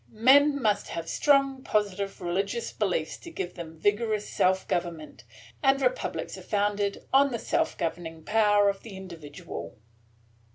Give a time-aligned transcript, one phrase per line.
[0.09, 5.23] "Men must have strong, positive religious beliefs to give them vigorous self government;
[5.61, 9.77] and republics are founded on the self governing power of the individual."